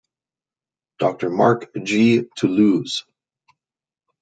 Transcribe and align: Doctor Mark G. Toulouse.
Doctor 0.97 1.29
Mark 1.29 1.69
G. 1.83 2.23
Toulouse. 2.35 3.05